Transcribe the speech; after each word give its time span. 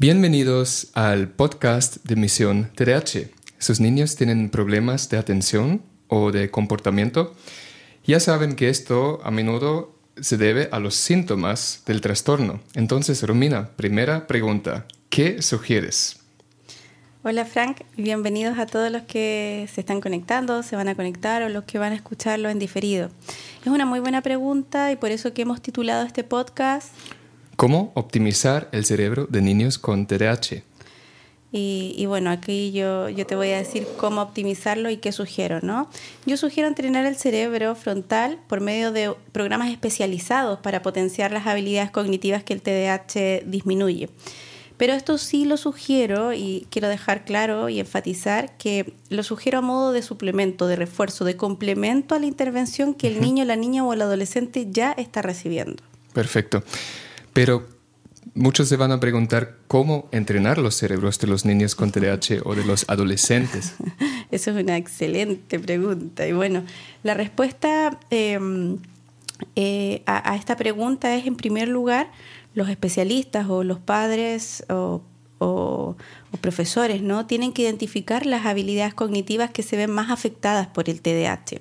Bienvenidos 0.00 0.92
al 0.94 1.28
podcast 1.28 1.96
de 2.04 2.16
Misión 2.16 2.70
TDAH. 2.74 3.28
¿Sus 3.58 3.80
niños 3.80 4.16
tienen 4.16 4.48
problemas 4.48 5.10
de 5.10 5.18
atención 5.18 5.82
o 6.08 6.32
de 6.32 6.50
comportamiento? 6.50 7.34
Ya 8.06 8.18
saben 8.18 8.56
que 8.56 8.70
esto 8.70 9.20
a 9.24 9.30
menudo 9.30 9.94
se 10.18 10.38
debe 10.38 10.70
a 10.72 10.78
los 10.78 10.94
síntomas 10.94 11.82
del 11.84 12.00
trastorno. 12.00 12.60
Entonces, 12.74 13.22
Romina, 13.22 13.72
primera 13.76 14.26
pregunta, 14.26 14.86
¿qué 15.10 15.42
sugieres? 15.42 16.18
Hola 17.22 17.44
Frank, 17.44 17.82
bienvenidos 17.98 18.58
a 18.58 18.64
todos 18.64 18.90
los 18.90 19.02
que 19.02 19.68
se 19.70 19.82
están 19.82 20.00
conectando, 20.00 20.62
se 20.62 20.76
van 20.76 20.88
a 20.88 20.94
conectar 20.94 21.42
o 21.42 21.50
los 21.50 21.64
que 21.64 21.78
van 21.78 21.92
a 21.92 21.96
escucharlo 21.96 22.48
en 22.48 22.58
diferido. 22.58 23.10
Es 23.60 23.66
una 23.66 23.84
muy 23.84 24.00
buena 24.00 24.22
pregunta 24.22 24.90
y 24.92 24.96
por 24.96 25.10
eso 25.10 25.34
que 25.34 25.42
hemos 25.42 25.60
titulado 25.60 26.06
este 26.06 26.24
podcast 26.24 26.88
¿Cómo 27.60 27.92
optimizar 27.94 28.70
el 28.72 28.86
cerebro 28.86 29.26
de 29.28 29.42
niños 29.42 29.78
con 29.78 30.06
TDAH? 30.06 30.62
Y, 31.52 32.06
bueno, 32.06 32.30
aquí 32.30 32.72
yo, 32.72 33.10
yo 33.10 33.26
te 33.26 33.36
voy 33.36 33.50
a 33.50 33.58
decir 33.58 33.86
cómo 33.98 34.22
optimizarlo 34.22 34.88
y 34.88 34.96
qué 34.96 35.12
sugiero, 35.12 35.58
¿no? 35.60 35.90
Yo 36.24 36.38
sugiero 36.38 36.68
entrenar 36.68 37.04
el 37.04 37.16
cerebro 37.16 37.74
frontal 37.74 38.38
por 38.48 38.62
medio 38.62 38.92
de 38.92 39.12
programas 39.32 39.68
especializados 39.68 40.60
para 40.60 40.80
potenciar 40.80 41.32
las 41.32 41.46
habilidades 41.46 41.90
cognitivas 41.90 42.42
que 42.44 42.54
el 42.54 42.62
TDAH 42.62 43.44
disminuye. 43.44 44.08
Pero 44.78 44.94
esto 44.94 45.18
sí 45.18 45.44
lo 45.44 45.58
sugiero 45.58 46.32
y 46.32 46.66
quiero 46.70 46.88
dejar 46.88 47.26
claro 47.26 47.68
y 47.68 47.78
enfatizar 47.78 48.56
que 48.56 48.94
lo 49.10 49.22
sugiero 49.22 49.58
a 49.58 49.60
modo 49.60 49.92
de 49.92 50.00
suplemento, 50.00 50.66
de 50.66 50.76
refuerzo, 50.76 51.26
de 51.26 51.36
complemento 51.36 52.14
a 52.14 52.20
la 52.20 52.26
intervención 52.26 52.94
que 52.94 53.08
el 53.08 53.20
niño, 53.20 53.44
la 53.44 53.56
niña 53.56 53.84
o 53.84 53.92
el 53.92 54.00
adolescente 54.00 54.68
ya 54.70 54.92
está 54.92 55.20
recibiendo. 55.20 55.82
Perfecto. 56.14 56.64
Pero 57.32 57.66
muchos 58.34 58.68
se 58.68 58.76
van 58.76 58.92
a 58.92 59.00
preguntar 59.00 59.56
cómo 59.68 60.08
entrenar 60.12 60.58
los 60.58 60.74
cerebros 60.74 61.18
de 61.18 61.26
los 61.26 61.44
niños 61.44 61.74
con 61.74 61.90
TDAH 61.92 62.42
o 62.44 62.54
de 62.54 62.64
los 62.64 62.84
adolescentes. 62.88 63.74
Esa 64.30 64.50
es 64.50 64.62
una 64.62 64.76
excelente 64.76 65.58
pregunta. 65.58 66.26
Y 66.26 66.32
bueno, 66.32 66.64
la 67.02 67.14
respuesta 67.14 67.98
em, 68.10 68.78
eh, 69.56 70.02
a, 70.06 70.36
esta 70.36 70.56
pregunta 70.56 71.14
es, 71.16 71.26
en 71.26 71.36
primer 71.36 71.68
lugar, 71.68 72.10
los 72.54 72.68
especialistas 72.68 73.48
o 73.48 73.64
los 73.64 73.78
padres 73.78 74.64
o 74.68 75.02
o, 75.40 75.96
profesores, 76.40 77.02
¿no? 77.02 77.26
Tienen 77.26 77.52
que 77.52 77.62
identificar 77.62 78.24
las 78.24 78.46
habilidades 78.46 78.94
cognitivas 78.94 79.50
que 79.50 79.62
se 79.62 79.76
ven 79.76 79.90
más 79.90 80.10
afectadas 80.10 80.68
por 80.68 80.88
el 80.88 81.00
TDAH. 81.00 81.60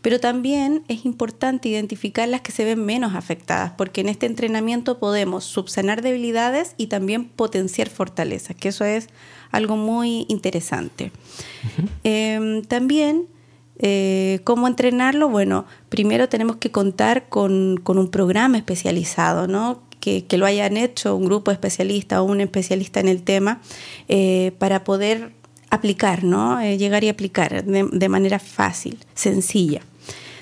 Pero 0.00 0.18
también 0.20 0.84
es 0.88 1.04
importante 1.04 1.68
identificar 1.68 2.26
las 2.28 2.40
que 2.40 2.52
se 2.52 2.64
ven 2.64 2.84
menos 2.84 3.14
afectadas, 3.14 3.72
porque 3.76 4.00
en 4.00 4.08
este 4.08 4.26
entrenamiento 4.26 4.98
podemos 4.98 5.44
subsanar 5.44 6.02
debilidades 6.02 6.74
y 6.78 6.86
también 6.86 7.26
potenciar 7.26 7.90
fortalezas, 7.90 8.56
que 8.56 8.68
eso 8.68 8.84
es 8.84 9.08
algo 9.50 9.76
muy 9.76 10.24
interesante. 10.28 11.12
Em, 12.04 12.62
también 12.62 13.26
eh, 13.78 14.40
¿Cómo 14.44 14.68
entrenarlo? 14.68 15.28
Bueno, 15.28 15.66
primero 15.90 16.30
tenemos 16.30 16.56
que 16.56 16.70
contar 16.70 17.28
con, 17.28 17.78
con, 17.82 17.98
un 17.98 18.08
programa 18.08 18.56
especializado, 18.56 19.46
¿no? 19.48 19.82
Que, 20.28 20.38
lo 20.38 20.46
hayan 20.46 20.76
hecho 20.76 21.16
un 21.16 21.24
grupo 21.24 21.50
especialista 21.50 22.22
o 22.22 22.24
un 22.24 22.40
especialista 22.40 23.00
en 23.00 23.08
el 23.08 23.22
tema 23.22 23.60
eh, 24.08 24.52
para 24.58 24.84
poder 24.84 25.32
aplicar, 25.70 26.22
¿no? 26.22 26.60
Eh, 26.60 26.78
llegar 26.78 27.02
y 27.02 27.08
aplicar 27.08 27.64
de, 27.64 28.08
manera 28.08 28.38
fácil, 28.38 28.98
sencilla. 29.14 29.82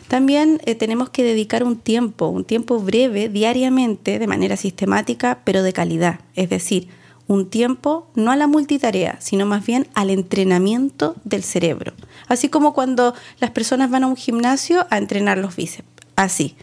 También 0.09 0.61
eh, 0.67 0.75
tenemos 0.75 1.09
que 1.09 1.25
dedicar 1.25 1.65
un 1.65 1.79
tiempo, 1.79 2.29
un 2.29 2.45
tiempo 2.45 2.79
breve, 2.79 3.31
diariamente, 3.31 4.19
de 4.19 4.27
manera 4.27 4.57
sistemática, 4.57 5.41
pero 5.45 5.63
de 5.63 5.73
calidad. 5.73 6.21
Es 6.35 6.51
decir, 6.51 6.89
un 7.27 7.49
tiempo 7.49 8.07
no 8.15 8.33
a 8.33 8.37
la 8.37 8.47
multitarea, 8.47 9.17
sino 9.21 9.47
más 9.47 9.65
bien 9.65 9.89
al 9.95 10.11
entrenamiento 10.11 11.17
del 11.25 11.43
cerebro. 11.43 11.95
Así 12.29 12.51
como 12.51 12.75
cuando 12.75 13.15
las 13.41 13.51
personas 13.51 13.91
van 13.91 14.05
a 14.05 14.09
un 14.09 14.17
gimnasio 14.17 14.87
a 14.91 14.99
entrenar 14.99 15.39
los 15.39 15.57
bíceps. 15.57 15.89
Así, 16.17 16.55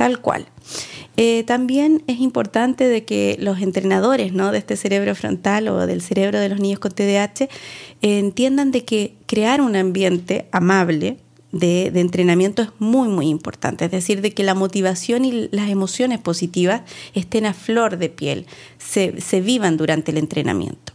tal 0.00 0.22
cual. 0.22 0.46
Eh, 1.18 1.44
también 1.44 2.02
es 2.06 2.20
importante 2.20 2.88
de 2.88 3.04
que 3.04 3.36
los 3.38 3.60
entrenadores 3.60 4.32
¿no? 4.32 4.50
de 4.50 4.56
este 4.56 4.74
cerebro 4.74 5.14
frontal 5.14 5.68
o 5.68 5.86
del 5.86 6.00
cerebro 6.00 6.40
de 6.40 6.48
los 6.48 6.58
niños 6.58 6.78
con 6.78 6.92
TDAH 6.92 7.50
entiendan 8.00 8.70
de 8.70 8.86
que 8.86 9.16
crear 9.26 9.60
un 9.60 9.76
ambiente 9.76 10.48
amable 10.52 11.18
de, 11.52 11.88
entrenamiento 11.96 12.62
es 12.62 12.70
muy, 12.78 13.08
muy 13.08 13.28
importante. 13.28 13.84
Es 13.84 13.90
decir, 13.90 14.22
de 14.22 14.32
que 14.32 14.42
la 14.42 14.54
motivación 14.54 15.26
y 15.26 15.50
las 15.52 15.68
emociones 15.68 16.18
positivas 16.18 16.80
estén 17.12 17.44
a 17.44 17.52
flor 17.52 17.98
de 17.98 18.08
piel, 18.08 18.46
se 18.78 19.40
vivan 19.42 19.76
durante 19.76 20.12
el 20.12 20.16
entrenamiento 20.16 20.94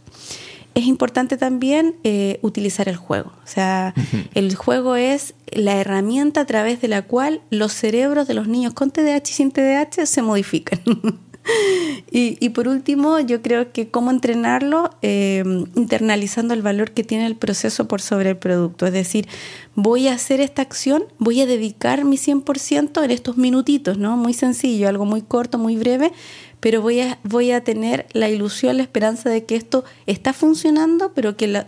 es 0.76 0.84
importante 0.84 1.38
también 1.38 1.96
eh, 2.04 2.38
utilizar 2.42 2.86
el 2.88 2.96
juego. 2.96 3.32
O 3.42 3.46
sea, 3.46 3.94
el 4.34 4.54
juego 4.54 4.94
es 4.94 5.34
la 5.50 5.80
herramienta 5.80 6.42
a 6.42 6.44
través 6.44 6.82
de 6.82 6.88
la 6.88 7.00
cual 7.00 7.40
los 7.48 7.72
cerebros 7.72 8.28
de 8.28 8.34
los 8.34 8.46
niños 8.46 8.74
con 8.74 8.90
TDAH 8.90 9.22
y 9.30 9.32
sin 9.32 9.52
TDAH 9.52 10.04
se 10.04 10.20
modifican. 10.20 10.80
y, 12.10 12.48
por 12.50 12.68
último, 12.68 13.20
yo 13.20 13.40
creo 13.40 13.72
que 13.72 13.88
cómo 13.88 14.10
entrenarlo, 14.10 14.90
em, 15.00 15.64
internalizando 15.76 16.52
el 16.52 16.60
valor 16.60 16.90
que 16.90 17.04
tiene 17.04 17.24
el 17.24 17.36
proceso 17.36 17.88
por 17.88 18.02
sobre 18.02 18.30
el 18.30 18.36
producto. 18.36 18.86
Es 18.86 18.92
decir, 18.92 19.28
voy 19.74 20.08
a 20.08 20.12
hacer 20.12 20.40
esta 20.40 20.60
acción, 20.60 21.04
voy 21.18 21.40
a 21.40 21.46
dedicar 21.46 22.04
mi 22.04 22.18
100% 22.18 23.02
en 23.02 23.10
estos 23.10 23.38
minutitos, 23.38 23.96
¿no? 23.96 24.18
Muy 24.18 24.34
sencillo, 24.34 24.88
algo 24.88 25.06
muy 25.06 25.22
corto, 25.22 25.56
muy 25.56 25.76
breve, 25.76 26.12
pero 26.60 26.82
voy 26.82 27.00
a, 27.00 27.18
voy 27.22 27.52
a 27.52 27.62
tener 27.62 28.06
la 28.12 28.28
ilusión, 28.28 28.76
la 28.76 28.82
esperanza 28.82 29.30
de 29.30 29.44
que 29.44 29.56
esto 29.56 29.84
está 30.06 30.32
funcionando, 30.32 31.12
pero 31.14 31.36
que 31.36 31.64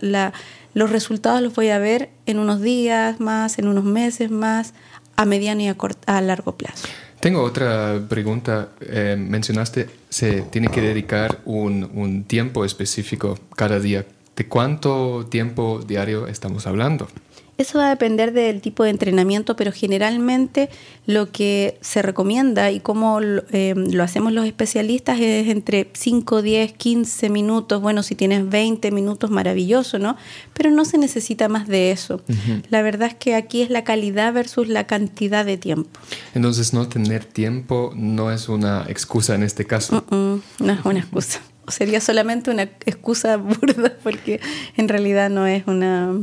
los 0.73 0.89
resultados 0.89 1.41
los 1.41 1.53
voy 1.55 1.69
a 1.69 1.79
ver 1.79 2.09
en 2.25 2.39
unos 2.39 2.61
días 2.61 3.19
más, 3.19 3.59
en 3.59 3.67
unos 3.67 3.83
meses 3.83 4.31
más, 4.31 4.73
a 5.15 5.25
mediano 5.25 5.61
y 5.61 5.67
a, 5.67 5.75
a 6.05 6.21
largo 6.21 6.55
plazo. 6.55 6.87
Tengo 7.19 7.43
otra 7.43 8.01
pregunta. 8.07 8.69
Eh, 8.81 9.15
mencionaste 9.19 9.89
se 10.09 10.41
tiene 10.43 10.69
que 10.69 10.81
dedicar 10.81 11.39
un, 11.45 11.89
un 11.93 12.23
tiempo 12.23 12.63
específico 12.63 13.37
cada 13.55 13.79
día. 13.79 14.05
¿De 14.35 14.47
cuánto 14.47 15.27
tiempo 15.29 15.83
diario 15.85 16.27
estamos 16.27 16.65
hablando? 16.65 17.09
Eso 17.59 17.77
va 17.77 17.87
a 17.87 17.89
depender 17.89 18.31
del 18.31 18.61
tipo 18.61 18.85
de 18.85 18.89
entrenamiento, 18.89 19.57
pero 19.57 19.73
generalmente 19.73 20.69
lo 21.05 21.29
que 21.29 21.77
se 21.81 22.01
recomienda 22.01 22.71
y 22.71 22.79
cómo 22.79 23.19
eh, 23.21 23.73
lo 23.75 24.01
hacemos 24.01 24.31
los 24.31 24.45
especialistas 24.45 25.19
es 25.19 25.49
entre 25.49 25.89
5, 25.91 26.41
10, 26.41 26.71
15 26.71 27.29
minutos. 27.29 27.81
Bueno, 27.81 28.01
si 28.01 28.15
tienes 28.15 28.47
20 28.47 28.91
minutos, 28.91 29.29
maravilloso, 29.29 29.99
¿no? 29.99 30.15
Pero 30.53 30.71
no 30.71 30.85
se 30.85 30.97
necesita 30.97 31.49
más 31.49 31.67
de 31.67 31.91
eso. 31.91 32.21
La 32.69 32.81
verdad 32.81 33.09
es 33.09 33.15
que 33.15 33.35
aquí 33.35 33.61
es 33.61 33.69
la 33.69 33.83
calidad 33.83 34.31
versus 34.31 34.69
la 34.69 34.87
cantidad 34.87 35.45
de 35.45 35.57
tiempo. 35.57 35.99
Entonces, 36.33 36.73
no 36.73 36.87
tener 36.87 37.25
tiempo 37.25 37.91
no 37.93 38.31
es 38.31 38.47
una 38.47 38.85
excusa 38.87 39.35
en 39.35 39.43
este 39.43 39.65
caso. 39.65 40.05
no 40.09 40.73
es 40.73 40.85
una 40.85 40.99
excusa. 40.99 41.41
Sería 41.67 41.99
solamente 41.99 42.51
una 42.51 42.63
excusa 42.63 43.35
burda 43.35 43.97
porque 44.01 44.39
en 44.77 44.87
realidad 44.87 45.29
no 45.29 45.45
es 45.45 45.67
una 45.67 46.21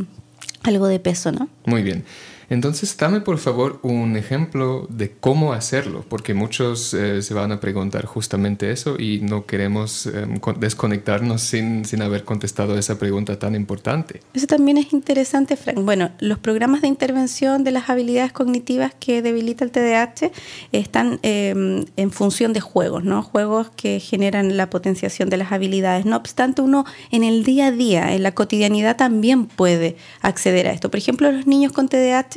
algo 0.63 0.89
de 0.89 0.99
peso, 0.99 1.33
¿no? 1.33 1.49
Muy 1.65 1.83
bien. 1.83 2.05
Entonces, 2.49 2.97
dame 2.97 3.21
por 3.21 3.39
favor 3.39 3.81
un 3.83 4.17
ejemplo 4.17 4.87
de 4.89 5.13
cómo 5.13 5.53
hacerlo, 5.53 6.05
porque 6.09 6.35
muchos 6.35 6.95
eh, 6.95 7.23
se 7.23 7.35
van 7.35 7.51
a 7.53 7.61
preguntar 7.61 8.07
justamente 8.07 8.71
eso 8.71 8.97
y 8.99 9.21
no 9.21 9.47
queremos 9.47 10.07
em, 10.07 10.41
desconectarnos 10.59 11.43
sin, 11.43 11.85
sin, 11.85 12.03
haber 12.03 12.25
contestado 12.25 12.79
esa 12.79 12.99
pregunta 12.99 13.39
tan 13.39 13.55
importante. 13.55 14.21
Eso 14.33 14.47
también 14.47 14.79
es 14.79 14.93
interesante, 14.93 15.57
Frank. 15.57 15.79
Bueno, 15.79 16.11
los 16.21 16.39
programas 16.39 16.83
de 16.83 16.89
intervención 16.89 17.65
de 17.65 17.73
las 17.73 17.91
habilidades 17.91 18.33
cognitivas 18.33 18.93
que 18.95 19.23
debilita 19.23 19.65
el 19.65 19.73
TDAH 19.73 20.31
están 20.73 21.19
em, 21.23 21.85
en 21.97 22.11
función 22.13 22.53
de 22.53 22.61
juegos, 22.61 23.03
¿no? 23.03 23.23
Juegos 23.23 23.71
que 23.75 23.99
generan 23.99 24.57
la 24.57 24.71
potenciación 24.71 25.31
de 25.31 25.37
las 25.37 25.51
habilidades. 25.51 26.05
No 26.05 26.17
obstante, 26.17 26.63
uno 26.63 26.85
en 27.11 27.25
el 27.25 27.43
día 27.43 27.67
a 27.67 27.71
día, 27.73 28.15
en 28.15 28.23
la 28.23 28.33
cotidianidad, 28.33 28.97
también 28.97 29.47
puede 29.47 29.97
acceder 30.21 30.69
a 30.69 30.73
esto. 30.73 30.91
Por 30.91 30.99
ejemplo, 30.99 31.33
los 31.33 31.47
niños 31.47 31.73
con 31.73 31.89
TDAH 31.89 32.36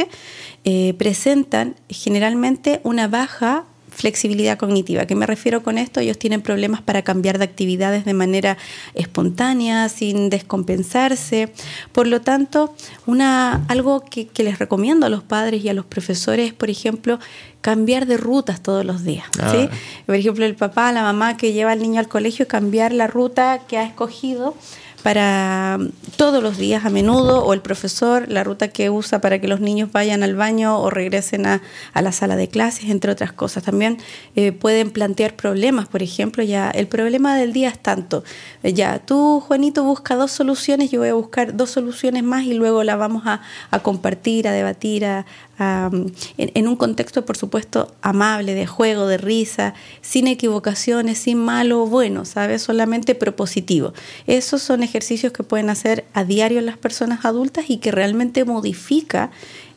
eh, 0.64 0.94
presentan 0.98 1.76
generalmente 1.90 2.82
una 2.84 3.08
baja 3.08 3.66
flexibilidad 4.00 4.58
cognitiva. 4.58 5.06
¿Qué 5.06 5.16
me 5.16 5.26
refiero 5.26 5.62
con 5.62 5.78
esto? 5.78 6.00
Ellos 6.00 6.18
tienen 6.18 6.42
problemas 6.42 6.82
para 6.82 7.02
cambiar 7.02 7.38
de 7.38 7.44
actividades 7.44 8.06
de 8.06 8.14
manera 8.14 8.58
espontánea, 8.94 9.90
sin 9.90 10.30
descompensarse. 10.30 11.52
Por 11.92 12.08
lo 12.08 12.22
tanto, 12.22 12.74
una, 13.06 13.66
algo 13.68 14.06
que, 14.06 14.30
les 14.38 14.58
recomiendo 14.58 15.06
a 15.06 15.10
los 15.10 15.22
padres 15.22 15.66
y 15.66 15.70
a 15.70 15.74
los 15.74 15.86
profesores 15.86 16.48
es, 16.48 16.54
por 16.54 16.70
ejemplo, 16.70 17.20
cambiar 17.60 18.06
de 18.06 18.16
rutas 18.16 18.64
todos 18.64 18.86
los 18.86 19.04
días. 19.04 19.26
¿sí? 19.34 19.68
Ah. 19.70 19.70
Por 20.06 20.16
ejemplo, 20.16 20.46
el 20.46 20.56
papá, 20.56 20.94
la 20.94 21.02
mamá 21.02 21.36
que 21.36 21.52
lleva 21.52 21.74
al 21.74 21.80
niño 21.80 22.00
al 22.00 22.08
colegio, 22.08 22.48
cambiar 22.48 22.94
la 22.94 23.08
ruta 23.08 23.60
que 23.68 23.78
ha 23.78 23.84
escogido 23.84 24.56
para 25.04 25.78
mm, 25.80 25.90
todos 26.18 26.44
los 26.44 26.58
días 26.58 26.86
a 26.86 26.90
menudo, 26.90 27.44
o 27.44 27.54
el 27.54 27.62
profesor, 27.62 28.28
la 28.30 28.44
ruta 28.44 28.68
que 28.68 28.90
usa 28.90 29.22
para 29.22 29.40
que 29.40 29.48
los 29.48 29.60
niños 29.60 29.92
vayan 29.92 30.24
al 30.24 30.36
baño 30.36 30.80
o 30.80 30.90
regresen 30.90 31.46
a, 31.46 31.62
la 31.94 32.12
sala 32.12 32.36
de 32.36 32.48
clases, 32.48 32.90
entre 32.90 33.12
otras 33.12 33.34
cosas. 33.34 33.64
También 33.64 33.98
eh, 34.36 34.52
pueden 34.52 34.92
plantear 34.92 35.36
problemas, 35.36 35.88
por 35.88 36.04
ejemplo, 36.04 36.44
ya 36.44 36.70
el 36.72 36.88
problema 36.88 37.36
del 37.36 37.54
día 37.54 37.70
es 37.70 37.80
tanto, 37.80 38.24
eh, 38.64 38.74
ya 38.74 39.00
tú, 39.00 39.40
Juanito, 39.40 39.84
busca 39.84 40.16
dos 40.16 40.32
soluciones, 40.32 40.92
yo 40.92 41.00
voy 41.00 41.10
a 41.10 41.14
buscar 41.14 41.56
dos 41.56 41.72
soluciones 41.72 42.24
más 42.24 42.44
y 42.44 42.54
luego 42.54 42.84
la 42.84 42.96
vamos 42.96 43.24
a, 43.26 43.42
a 43.72 43.80
compartir, 43.80 44.48
a 44.48 44.52
debatir, 44.52 45.06
a, 45.06 45.26
en, 45.60 46.68
un 46.68 46.76
contexto, 46.76 47.26
por 47.26 47.38
supuesto, 47.38 47.94
amable, 48.02 48.54
de 48.54 48.66
juego, 48.66 49.08
de 49.08 49.18
risa, 49.18 49.74
sin 50.02 50.28
equivocaciones, 50.28 51.18
sin 51.18 51.38
malo 51.38 51.84
o 51.84 51.88
bueno, 51.88 52.26
¿sabes? 52.26 52.62
Solamente 52.62 53.16
propositivo. 53.16 53.94
Esos 54.28 54.62
son 54.62 54.84
ejercicios 54.84 55.34
que 55.34 55.44
pueden 55.44 55.70
hacer 55.70 56.06
a 56.14 56.24
diario 56.24 56.62
las 56.62 56.78
personas 56.78 57.26
adultas 57.26 57.70
y 57.70 57.78
que 57.78 57.92
realmente 57.92 58.46
modifica 58.46 59.32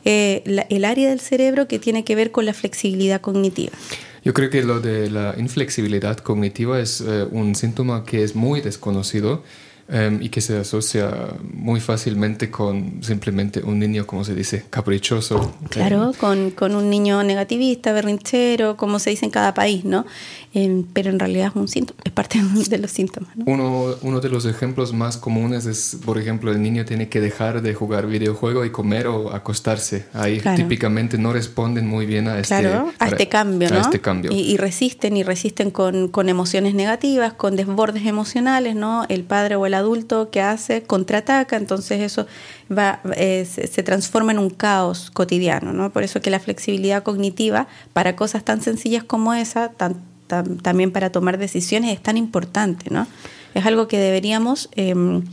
eh, 0.05 0.65
el 0.69 0.85
área 0.85 1.09
del 1.09 1.19
cerebro 1.19 1.67
que 1.67 1.79
tiene 1.79 2.03
que 2.03 2.15
ver 2.15 2.31
con 2.31 2.45
la 2.45 2.53
flexibilidad 2.53 3.21
cognitiva. 3.21 3.73
Yo 4.23 4.33
creo 4.33 4.49
que 4.49 4.63
lo 4.63 4.79
de 4.79 5.09
la 5.09 5.35
inflexibilidad 5.37 6.17
cognitiva 6.17 6.79
es 6.79 7.01
eh, 7.01 7.27
un 7.29 7.55
síntoma 7.55 8.05
que 8.05 8.23
es 8.23 8.35
muy 8.35 8.61
desconocido 8.61 9.43
Em, 9.89 10.21
y 10.21 10.29
que 10.29 10.39
se 10.39 10.57
asocia 10.57 11.11
muy 11.53 11.81
fácilmente 11.81 12.49
con 12.49 13.03
simplemente 13.03 13.61
un 13.61 13.79
niño, 13.79 14.07
como 14.07 14.23
se 14.23 14.33
dice, 14.33 14.63
caprichoso. 14.69 15.53
Claro, 15.69 16.13
con, 16.17 16.51
con, 16.51 16.73
un 16.75 16.89
niño 16.89 17.21
negativista, 17.21 17.91
berrinchero, 17.91 18.77
como 18.77 18.97
se 18.99 19.09
dice 19.09 19.25
en 19.25 19.31
cada 19.31 19.53
país, 19.53 19.83
¿no? 19.83 20.05
Em, 20.53 20.85
pero 20.93 21.09
en 21.09 21.19
realidad 21.19 21.47
es 21.47 21.55
un 21.55 21.67
síntoma, 21.67 21.99
es 22.05 22.13
parte 22.13 22.39
de 22.69 22.77
los 22.77 22.91
síntomas. 22.91 23.31
Uno, 23.45 23.95
uno 24.01 24.21
de 24.21 24.29
los 24.29 24.45
ejemplos 24.45 24.93
más 24.93 25.17
comunes 25.17 25.65
es, 25.65 25.97
por 26.05 26.17
ejemplo, 26.17 26.51
el 26.51 26.61
niño 26.61 26.85
tiene 26.85 27.09
que 27.09 27.19
dejar 27.19 27.61
de 27.61 27.73
jugar 27.73 28.07
videojuego 28.07 28.63
y 28.63 28.69
comer 28.69 29.07
o 29.07 29.33
acostarse. 29.33 30.05
Ahí 30.13 30.41
típicamente 30.55 31.17
no 31.17 31.33
responden 31.33 31.87
muy 31.87 32.05
bien 32.05 32.29
a 32.29 32.39
este, 32.39 32.67
a 32.99 33.07
este 33.07 33.27
cambio, 33.27 33.69
¿no? 33.69 33.79
A 33.79 33.81
este 33.81 33.99
cambio. 33.99 34.31
Y, 34.31 34.39
y, 34.39 34.55
resisten, 34.55 35.17
y 35.17 35.23
resisten 35.23 35.71
con, 35.71 36.07
con 36.07 36.29
emociones 36.29 36.73
negativas, 36.73 37.33
con 37.33 37.57
desbordes 37.57 38.05
emocionales, 38.05 38.75
¿no? 38.75 39.05
El 39.09 39.23
padre 39.23 39.57
o 39.57 39.65
el 39.65 39.72
adulto 39.73 40.29
que 40.29 40.41
hace 40.41 40.83
contraataca, 40.83 41.55
entonces 41.55 42.01
eso 42.01 42.27
va, 42.71 43.01
eh, 43.15 43.45
se, 43.45 43.83
transforma 43.83 44.31
en 44.31 44.39
un 44.39 44.49
caos 44.49 45.11
cotidiano. 45.11 45.73
¿no? 45.73 45.91
Por 45.91 46.03
eso 46.03 46.21
que 46.21 46.29
la 46.29 46.39
flexibilidad 46.39 47.03
cognitiva 47.03 47.67
para 47.93 48.15
cosas 48.15 48.43
tan 48.43 48.61
sencillas 48.61 49.03
como 49.03 49.33
esa, 49.33 49.71
también 50.61 50.91
para 50.91 51.11
tomar 51.11 51.37
decisiones, 51.37 51.93
es 51.93 52.01
tan 52.01 52.17
importante. 52.17 52.89
¿no? 52.89 53.07
Es 53.53 53.65
algo 53.65 53.87
que 53.87 53.97
deberíamos 53.97 54.69
em, 54.75 55.23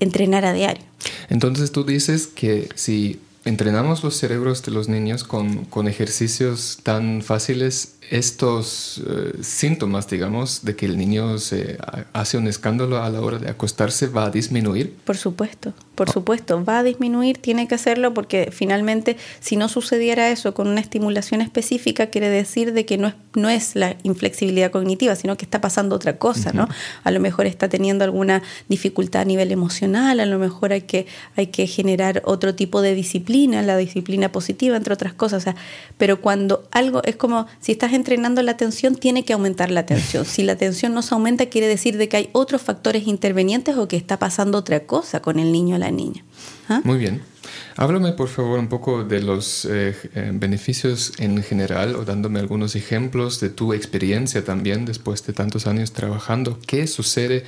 entrenar 0.00 0.44
a 0.44 0.52
diario. 0.52 0.84
Entonces 1.28 1.72
tú 1.72 1.84
dices 1.84 2.26
que 2.26 2.68
si 2.74 3.20
entrenamos 3.44 4.02
los 4.02 4.16
cerebros 4.16 4.62
de 4.64 4.72
los 4.72 4.88
niños 4.88 5.24
con, 5.24 5.64
con 5.66 5.88
ejercicios 5.88 6.80
tan 6.82 7.22
fáciles, 7.22 7.95
estos 8.10 9.02
eh, 9.06 9.42
síntomas, 9.42 10.08
digamos, 10.08 10.64
de 10.64 10.76
que 10.76 10.86
el 10.86 10.96
niño 10.96 11.38
se 11.38 11.78
hace 12.12 12.38
un 12.38 12.46
escándalo 12.46 13.02
a 13.02 13.10
la 13.10 13.20
hora 13.20 13.38
de 13.38 13.48
acostarse 13.50 14.06
va 14.08 14.26
a 14.26 14.30
disminuir? 14.30 14.96
Por 15.04 15.16
supuesto, 15.16 15.72
por 15.94 16.10
supuesto, 16.10 16.62
va 16.64 16.80
a 16.80 16.82
disminuir, 16.82 17.38
tiene 17.38 17.66
que 17.66 17.74
hacerlo 17.74 18.12
porque 18.14 18.50
finalmente 18.52 19.16
si 19.40 19.56
no 19.56 19.68
sucediera 19.68 20.28
eso 20.30 20.54
con 20.54 20.68
una 20.68 20.80
estimulación 20.80 21.40
específica, 21.40 22.08
quiere 22.08 22.28
decir 22.28 22.72
de 22.74 22.84
que 22.84 22.98
no 22.98 23.08
es, 23.08 23.14
no 23.34 23.48
es 23.48 23.74
la 23.74 23.96
inflexibilidad 24.02 24.70
cognitiva, 24.70 25.14
sino 25.16 25.36
que 25.36 25.44
está 25.44 25.60
pasando 25.60 25.96
otra 25.96 26.18
cosa, 26.18 26.52
¿no? 26.52 26.68
A 27.02 27.10
lo 27.10 27.18
mejor 27.20 27.46
está 27.46 27.68
teniendo 27.68 28.04
alguna 28.04 28.42
dificultad 28.68 29.22
a 29.22 29.24
nivel 29.24 29.52
emocional, 29.52 30.20
a 30.20 30.26
lo 30.26 30.38
mejor 30.38 30.72
hay 30.72 30.82
que, 30.82 31.06
hay 31.34 31.48
que 31.48 31.66
generar 31.66 32.22
otro 32.24 32.54
tipo 32.54 32.82
de 32.82 32.94
disciplina, 32.94 33.62
la 33.62 33.76
disciplina 33.76 34.30
positiva, 34.30 34.76
entre 34.76 34.92
otras 34.94 35.14
cosas. 35.14 35.46
pero 35.96 36.20
cuando 36.20 36.68
algo 36.72 37.02
es 37.04 37.16
como 37.16 37.46
si 37.60 37.72
estás 37.72 37.92
entrenando 37.96 38.42
la 38.42 38.52
atención, 38.52 38.94
tiene 38.94 39.24
que 39.24 39.32
aumentar 39.32 39.70
la 39.70 39.80
atención. 39.80 40.24
Si 40.36 40.42
la 40.42 40.52
atención 40.52 40.92
no 40.92 41.02
se 41.02 41.14
aumenta, 41.14 41.46
quiere 41.46 41.66
decir 41.66 41.96
de 41.96 42.08
que 42.08 42.16
hay 42.16 42.30
otros 42.32 42.62
factores 42.62 43.06
intervenientes 43.06 43.76
o 43.76 43.88
que 43.88 43.96
está 43.96 44.18
pasando 44.18 44.58
otra 44.58 44.80
cosa 44.80 45.20
con 45.20 45.38
el 45.38 45.50
niño 45.50 45.76
o 45.76 45.78
la 45.78 45.90
niña. 45.90 46.24
¿Ah? 46.68 46.80
Muy 46.84 46.98
bien. 46.98 47.22
Háblame, 47.76 48.12
por 48.12 48.28
favor, 48.28 48.58
un 48.58 48.68
poco 48.68 49.04
de 49.04 49.20
los 49.20 49.64
eh, 49.64 49.94
eh, 50.14 50.30
beneficios 50.32 51.12
en 51.18 51.42
general 51.42 51.94
o 51.96 52.04
dándome 52.04 52.40
algunos 52.40 52.74
ejemplos 52.74 53.40
de 53.40 53.50
tu 53.50 53.72
experiencia 53.72 54.44
también 54.44 54.84
después 54.84 55.24
de 55.26 55.32
tantos 55.32 55.66
años 55.66 55.92
trabajando. 55.92 56.58
¿Qué 56.66 56.86
sucede 56.86 57.44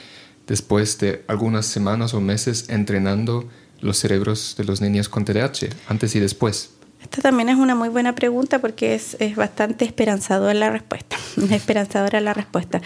después 0.47 0.99
de 0.99 1.25
algunas 1.29 1.67
semanas 1.67 2.15
o 2.15 2.21
meses 2.21 2.67
entrenando 2.69 3.49
los 3.81 3.99
cerebros 3.99 4.55
de 4.57 4.65
los 4.65 4.81
niños 4.81 5.09
con 5.09 5.25
TDAH, 5.25 5.69
antes 5.89 6.15
y 6.15 6.21
después? 6.21 6.71
Esta 7.11 7.23
también 7.23 7.49
es 7.49 7.57
una 7.57 7.75
muy 7.75 7.89
buena 7.89 8.15
pregunta 8.15 8.59
porque 8.59 8.95
es, 8.95 9.17
es 9.19 9.35
bastante 9.35 9.87
esperanzadora 9.87 10.53
la 10.53 10.69
respuesta. 10.71 11.17
esperanzadora 11.51 12.21
la 12.21 12.35
respuesta. 12.35 12.83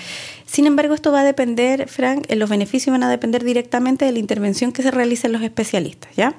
Sin 0.47 0.67
embargo, 0.67 0.95
esto 0.95 1.11
va 1.11 1.21
a 1.21 1.25
depender, 1.25 1.89
Frank, 1.89 2.27
eh, 2.29 2.37
los 2.37 2.49
beneficios 2.49 2.93
van 2.93 3.03
a 3.03 3.11
depender 3.11 3.43
directamente 3.43 4.05
de 4.05 4.13
la 4.13 4.19
intervención 4.19 4.71
que 4.71 4.83
se 4.83 4.91
realice 4.91 5.27
en 5.27 5.33
los 5.33 5.43
especialistas, 5.43 6.15
¿ya? 6.15 6.35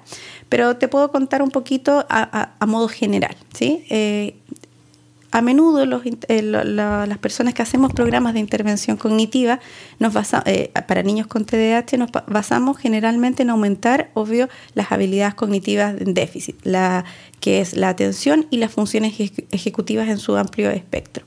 Pero 0.49 0.77
te 0.77 0.87
puedo 0.87 1.11
contar 1.11 1.41
un 1.41 1.51
poquito 1.51 2.05
a, 2.09 2.55
a, 2.57 2.65
modo 2.65 2.87
general, 2.87 3.35
¿sí? 3.53 3.85
Eh, 3.89 4.35
a 5.33 5.41
menudo 5.41 5.83
eh, 6.27 6.41
las 6.43 7.17
personas 7.17 7.55
que 7.55 7.63
hacemos 7.63 7.91
programas 7.91 8.35
de 8.35 8.39
intervención 8.39 8.97
cognitiva 8.97 9.59
nos 9.97 10.13
eh, 10.45 10.71
para 10.87 11.01
niños 11.01 11.25
con 11.25 11.43
TDAH 11.43 11.97
nos 11.97 12.11
basamos 12.27 12.77
generalmente 12.77 13.41
en 13.41 13.49
aumentar, 13.49 14.11
obvio, 14.13 14.47
las 14.75 14.91
habilidades 14.91 15.33
cognitivas 15.33 15.99
en 15.99 16.13
déficit, 16.13 16.63
la, 16.63 17.03
que 17.39 17.61
es 17.61 17.75
la 17.75 17.89
atención 17.89 18.45
y 18.51 18.57
las 18.57 18.71
funciones 18.71 19.15
ejecutivas 19.49 20.07
en 20.07 20.19
su 20.19 20.37
amplio 20.37 20.69
espectro. 20.69 21.25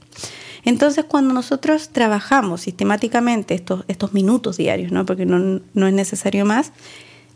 Entonces, 0.64 1.04
cuando 1.04 1.34
nosotros 1.34 1.88
trabajamos 1.88 2.60
sistemáticamente 2.60 3.54
estos, 3.54 3.84
estos 3.88 4.14
minutos 4.14 4.56
diarios, 4.56 4.92
¿no? 4.92 5.04
porque 5.04 5.26
no, 5.26 5.60
no 5.74 5.86
es 5.88 5.94
necesario 5.94 6.44
más, 6.44 6.70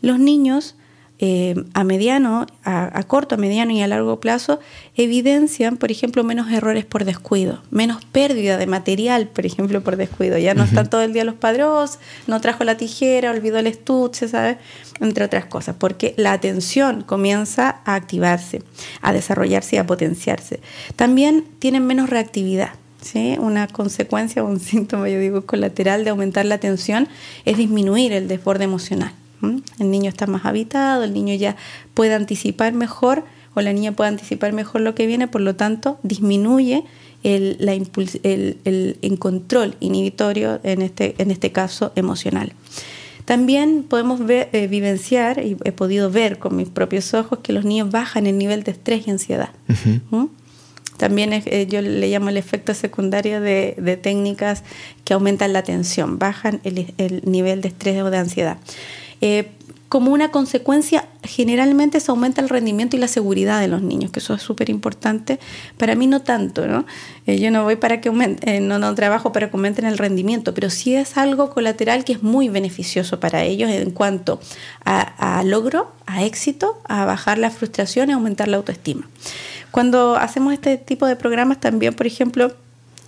los 0.01 0.19
niños 0.19 0.77
eh, 1.23 1.53
a 1.75 1.83
mediano, 1.83 2.47
a, 2.63 3.03
corto, 3.03 3.35
a 3.35 3.37
mediano 3.37 3.71
y 3.71 3.81
a 3.83 3.87
largo 3.87 4.19
plazo 4.19 4.59
evidencian, 4.95 5.77
por 5.77 5.91
ejemplo, 5.91 6.23
menos 6.23 6.51
errores 6.51 6.83
por 6.83 7.05
descuido, 7.05 7.61
menos 7.69 8.03
pérdida 8.05 8.57
de 8.57 8.65
material, 8.65 9.27
por 9.27 9.45
ejemplo, 9.45 9.81
por 9.81 9.97
descuido. 9.97 10.39
Ya 10.39 10.55
no 10.55 10.63
están 10.63 10.89
todo 10.89 11.03
el 11.03 11.13
día 11.13 11.23
los 11.23 11.35
padres, 11.35 11.65
oh, 11.67 11.85
no 12.25 12.41
trajo 12.41 12.63
la 12.63 12.75
tijera, 12.75 13.29
olvidó 13.29 13.59
el 13.59 13.67
estuche, 13.67 14.27
¿sabes? 14.27 14.57
Entre 14.99 15.23
otras 15.23 15.45
cosas, 15.45 15.75
porque 15.77 16.15
la 16.17 16.33
atención 16.33 17.03
comienza 17.03 17.81
a 17.85 17.93
activarse, 17.93 18.63
a 19.03 19.13
desarrollarse 19.13 19.75
y 19.75 19.79
a 19.79 19.85
potenciarse. 19.85 20.59
También 20.95 21.45
tienen 21.59 21.85
menos 21.85 22.09
reactividad. 22.09 22.71
¿Sí? 23.03 23.35
Una 23.39 23.67
consecuencia 23.67 24.43
o 24.43 24.47
un 24.47 24.59
síntoma, 24.59 25.09
yo 25.09 25.19
digo, 25.19 25.43
colateral 25.47 26.03
de 26.03 26.11
aumentar 26.11 26.45
la 26.45 26.53
atención 26.53 27.07
es 27.45 27.57
disminuir 27.57 28.13
el 28.13 28.27
desborde 28.27 28.65
emocional. 28.65 29.11
El 29.79 29.91
niño 29.91 30.09
está 30.09 30.27
más 30.27 30.45
habitado, 30.45 31.03
el 31.03 31.13
niño 31.13 31.33
ya 31.35 31.55
puede 31.93 32.13
anticipar 32.13 32.73
mejor 32.73 33.23
o 33.53 33.61
la 33.61 33.73
niña 33.73 33.91
puede 33.91 34.09
anticipar 34.09 34.53
mejor 34.53 34.81
lo 34.81 34.95
que 34.95 35.07
viene, 35.07 35.27
por 35.27 35.41
lo 35.41 35.55
tanto 35.55 35.99
disminuye 36.03 36.83
el, 37.23 37.57
la 37.59 37.73
el, 37.73 39.17
control 39.19 39.75
inhibitorio, 39.79 40.59
en 40.63 40.81
este, 40.81 41.15
en 41.17 41.31
este 41.31 41.51
caso 41.51 41.91
emocional. 41.95 42.53
También 43.25 43.83
podemos 43.87 44.25
ver, 44.25 44.49
eh, 44.51 44.67
vivenciar, 44.67 45.43
y 45.45 45.57
he 45.63 45.71
podido 45.71 46.09
ver 46.09 46.39
con 46.39 46.55
mis 46.55 46.69
propios 46.69 47.13
ojos, 47.13 47.39
que 47.39 47.53
los 47.53 47.65
niños 47.65 47.91
bajan 47.91 48.25
el 48.25 48.37
nivel 48.37 48.63
de 48.63 48.71
estrés 48.71 49.07
y 49.07 49.11
ansiedad. 49.11 49.49
También 50.97 51.33
eh, 51.33 51.67
yo 51.69 51.81
le 51.81 52.07
llamo 52.09 52.29
el 52.29 52.37
efecto 52.37 52.73
secundario 52.73 53.41
de, 53.41 53.75
de, 53.77 53.97
técnicas 53.97 54.63
que 55.03 55.13
aumentan 55.13 55.53
la 55.53 55.63
tensión, 55.63 56.19
bajan 56.19 56.61
el, 56.63 56.93
el 56.97 57.21
nivel 57.25 57.61
de 57.61 57.69
estrés 57.69 58.01
o 58.01 58.09
de 58.09 58.17
ansiedad. 58.17 58.57
Eh, 59.21 59.51
como 59.91 60.13
una 60.13 60.31
consecuencia, 60.31 61.09
generalmente 61.21 61.99
se 61.99 62.11
aumenta 62.11 62.39
el 62.39 62.47
rendimiento 62.47 62.95
y 62.95 62.99
la 63.01 63.09
seguridad 63.09 63.59
de 63.59 63.67
los 63.67 63.81
niños, 63.81 64.09
que 64.09 64.19
eso 64.19 64.33
es 64.33 64.41
súper 64.41 64.69
importante. 64.69 65.37
Para 65.77 65.95
mí 65.95 66.07
no 66.07 66.21
tanto, 66.21 66.65
¿no? 66.65 66.85
Eh, 67.27 67.41
yo 67.41 67.51
no 67.51 67.65
voy 67.65 67.75
para 67.75 67.99
que 67.99 68.09
eh, 68.09 68.61
no, 68.61 68.79
no 68.79 68.95
trabajo 68.95 69.33
para 69.33 69.49
que 69.49 69.57
aumenten 69.57 69.83
el 69.83 69.97
rendimiento, 69.97 70.53
pero 70.53 70.69
sí 70.69 70.95
es 70.95 71.17
algo 71.17 71.49
colateral 71.49 72.05
que 72.05 72.13
es 72.13 72.23
muy 72.23 72.47
beneficioso 72.47 73.19
para 73.19 73.43
ellos 73.43 73.69
en 73.69 73.91
cuanto 73.91 74.39
a, 74.85 75.39
a 75.39 75.43
logro, 75.43 75.91
a 76.05 76.23
éxito, 76.23 76.81
a 76.87 77.03
bajar 77.03 77.37
la 77.37 77.49
frustración 77.49 78.11
y 78.11 78.13
aumentar 78.13 78.47
la 78.47 78.55
autoestima. 78.55 79.09
Cuando 79.71 80.15
hacemos 80.15 80.53
este 80.53 80.77
tipo 80.77 81.05
de 81.05 81.17
programas 81.17 81.59
también, 81.59 81.93
por 81.93 82.07
ejemplo, 82.07 82.53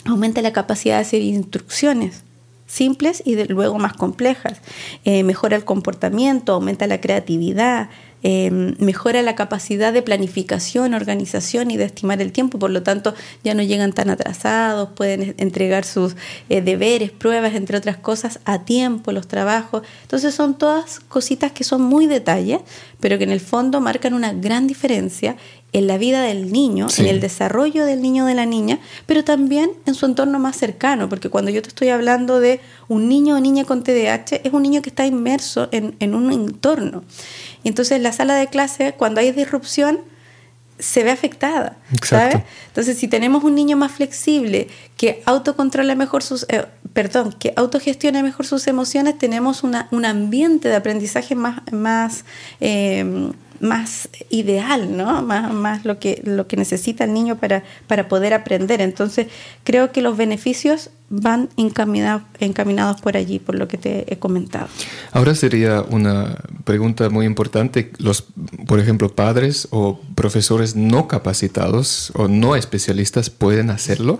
aumenta 0.03 0.41
la 0.41 0.51
capacidad 0.51 0.96
de 0.96 1.03
hacer 1.03 1.22
instrucciones 1.22 2.24
simples 2.65 3.22
y 3.25 3.36
de, 3.36 3.46
luego 3.46 3.77
más 3.79 3.93
complejas. 3.93 4.60
Eh, 5.05 5.24
mejora 5.24 5.55
el 5.55 5.65
comportamiento, 5.65 6.53
aumenta 6.53 6.88
la 6.88 7.01
creatividad, 7.01 7.89
em, 8.24 8.75
mejora 8.79 9.22
la 9.22 9.36
capacidad 9.36 9.91
de 9.91 10.01
planificación, 10.01 10.93
organización 10.93 11.72
y 11.72 11.77
de 11.77 11.84
estimar 11.84 12.22
el 12.22 12.32
tiempo, 12.32 12.58
por 12.58 12.72
lo 12.72 12.82
tanto 12.82 13.13
ya 13.43 13.53
no 13.53 13.63
llegan 13.63 13.91
tan 13.91 14.10
atrasados, 14.10 14.89
pueden 14.96 15.36
entregar 15.38 15.84
sus 15.84 16.15
eh, 16.50 16.62
deberes, 16.62 17.12
pruebas, 17.12 17.53
entre 17.53 17.77
otras 17.77 17.98
cosas, 17.98 18.39
a 18.46 18.65
tiempo, 18.65 19.12
los 19.12 19.27
trabajos. 19.27 19.84
Entonces 20.03 20.34
son 20.34 20.58
todas 20.58 21.00
cositas 21.01 21.51
que 21.51 21.63
son 21.63 21.82
muy 21.82 22.08
detalles, 22.08 22.62
pero 23.00 23.17
que 23.17 23.25
en 23.25 23.32
el 23.32 23.41
fondo 23.41 23.82
marcan 23.82 24.13
una 24.13 24.32
gran 24.32 24.67
diferencia 24.67 25.36
en 25.74 25.88
la 25.88 25.98
vida 25.98 26.22
del 26.22 26.51
niño, 26.51 26.88
en 26.98 27.08
el 27.08 27.20
desarrollo 27.20 27.84
del 27.86 28.01
niño 28.01 28.25
o 28.25 28.27
de 28.27 28.36
la 28.36 28.46
niña, 28.46 28.80
pero 29.08 29.24
también 29.24 29.72
en 29.88 29.96
su 29.96 30.06
entorno 30.06 30.38
más 30.38 30.56
cercano, 30.56 31.10
porque 31.10 31.30
cuando 31.30 31.50
yo 31.50 31.63
te 31.63 31.70
estoy 31.70 31.89
hablando 31.89 32.39
de 32.39 32.62
un 32.88 33.10
niño 33.10 33.36
o 33.36 33.39
niña 33.39 33.65
con 33.65 33.84
TDAH, 33.84 34.42
es 34.44 34.53
un 34.53 34.62
niño 34.62 34.84
que 34.84 34.89
está 34.89 35.08
inmerso 35.08 35.70
en, 35.72 36.13
un 36.13 36.32
entorno. 36.32 37.03
Y 37.63 37.70
entonces 37.70 38.00
la 38.00 38.13
sala 38.13 38.36
de 38.36 38.48
clase, 38.48 38.94
cuando 38.96 39.20
hay 39.20 39.32
disrupción, 39.32 40.01
se 40.77 41.03
ve 41.03 41.12
afectada. 41.12 41.77
Entonces, 42.68 42.98
si 42.98 43.08
tenemos 43.08 43.44
un 43.44 43.56
niño 43.56 43.77
más 43.77 43.92
flexible, 43.92 44.68
que 44.98 45.22
autocontrola 45.25 45.96
mejor 45.96 46.24
sus, 46.24 46.46
eh, 46.50 46.65
perdón, 46.94 47.34
que 47.39 47.53
autogestiona 47.56 48.22
mejor 48.22 48.46
sus 48.46 48.68
emociones, 48.68 49.18
tenemos 49.18 49.63
una, 49.63 49.88
un 49.92 50.03
ambiente 50.06 50.70
de 50.70 50.75
aprendizaje 50.75 51.36
más, 51.36 51.62
más 51.72 52.25
eh, 52.60 53.32
más 53.63 54.10
ideal, 54.29 54.96
¿no? 54.96 55.22
Más, 55.22 55.51
más 55.53 55.86
lo, 55.86 55.98
que, 55.98 56.22
lo 56.25 56.48
que 56.48 56.58
necesita 56.58 57.05
el 57.05 57.13
niño 57.13 57.38
para, 57.38 57.63
para 57.88 58.10
poder 58.10 58.34
aprender. 58.34 58.82
Entonces, 58.82 59.27
creo 59.63 59.93
que 59.93 60.01
los 60.01 60.17
beneficios 60.17 60.89
van 61.10 61.50
encaminados, 61.55 62.24
encaminados 62.39 63.00
por 63.00 63.15
allí, 63.15 63.39
por 63.39 63.55
lo 63.55 63.70
que 63.70 63.77
te 63.77 64.12
he 64.13 64.20
comentado. 64.20 64.67
Ahora 65.12 65.34
sería 65.34 65.82
una 65.82 66.38
pregunta 66.65 67.10
muy 67.10 67.25
importante. 67.25 67.91
Los, 68.00 68.25
por 68.67 68.79
ejemplo, 68.79 69.15
padres 69.15 69.70
o 69.72 70.01
profesores 70.15 70.75
no 70.75 71.08
capacitados 71.08 72.12
o 72.15 72.27
no 72.27 72.58
especialistas 72.58 73.29
pueden 73.29 73.70
hacerlo 73.70 74.20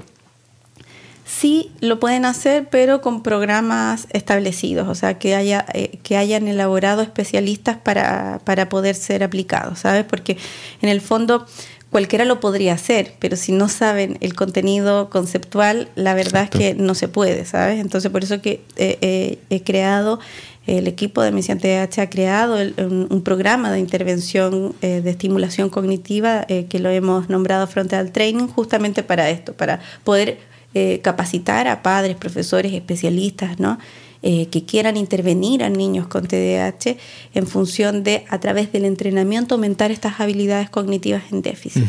sí 1.44 1.74
lo 1.82 2.00
pueden 2.00 2.24
hacer, 2.24 2.70
pero 2.72 3.02
con 3.02 3.22
programas 3.22 4.08
establecidos, 4.12 4.88
o 4.88 4.96
sea, 4.96 5.20
que, 5.20 5.36
haya, 5.36 5.66
eh, 5.74 6.00
que 6.02 6.16
hayan 6.16 6.48
elaborado 6.48 7.02
especialistas 7.02 7.76
para, 7.76 8.40
para 8.46 8.70
poder 8.70 8.96
ser 8.96 9.26
aplicados, 9.26 9.80
¿sabes? 9.80 10.06
Porque 10.06 10.38
en 10.82 10.88
el 10.88 11.02
fondo 11.02 11.46
cualquiera 11.90 12.24
lo 12.24 12.40
podría 12.40 12.76
hacer, 12.76 13.16
pero 13.20 13.36
si 13.36 13.52
no 13.52 13.68
saben 13.68 14.18
el 14.22 14.36
contenido 14.36 15.10
conceptual, 15.10 15.90
la 15.96 16.14
verdad 16.14 16.44
es 16.44 16.50
que 16.50 16.76
no 16.76 16.96
se 16.96 17.10
puede, 17.10 17.44
¿sabes? 17.44 17.82
Entonces, 17.82 18.10
por 18.10 18.24
eso 18.24 18.42
que 18.42 18.62
he 18.78 19.64
creado, 19.66 20.22
el 20.66 20.88
equipo 20.88 21.22
de 21.22 21.34
Misión 21.34 21.60
TH 21.60 22.00
ha 22.00 22.10
creado 22.10 22.56
un, 22.78 23.22
programa 23.22 23.70
de 23.70 23.80
intervención 23.80 24.74
eh, 24.82 25.02
de 25.02 25.10
estimulación 25.10 25.70
cognitiva 25.70 26.46
eh, 26.48 26.68
que 26.70 26.80
lo 26.80 26.90
hemos 26.90 27.28
nombrado 27.28 27.68
Frontal 27.68 28.14
Training 28.14 28.48
justamente 28.48 29.04
para 29.04 29.30
esto, 29.30 29.52
para 29.52 29.82
poder 30.06 30.53
eh, 30.74 31.00
capacitar 31.04 31.68
a 31.68 31.84
padres, 31.84 32.16
profesores, 32.16 32.74
especialistas, 32.74 33.60
¿no? 33.60 33.78
Eh, 34.26 34.48
que 34.48 34.64
quieran 34.64 34.96
intervenir 34.96 35.66
a 35.66 35.70
niños 35.70 36.08
con 36.08 36.26
TDAH 36.26 36.96
en 37.34 37.46
función 37.46 38.04
de, 38.06 38.24
a 38.30 38.40
través 38.40 38.72
del 38.72 38.86
entrenamiento, 38.86 39.56
aumentar 39.56 39.92
estas 39.92 40.22
habilidades 40.22 40.70
cognitivas 40.70 41.24
en 41.34 41.42
déficit. 41.42 41.84